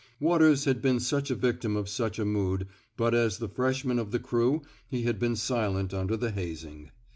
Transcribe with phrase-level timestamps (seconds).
[0.19, 2.65] Waters had been such a victim of such a mood,
[2.97, 6.89] but as the freshman of the crew he had been silent under the hazing.